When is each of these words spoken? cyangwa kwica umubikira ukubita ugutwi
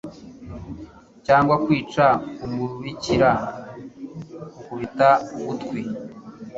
cyangwa 1.25 1.55
kwica 1.65 2.05
umubikira 2.45 3.29
ukubita 4.59 5.09
ugutwi 5.35 5.79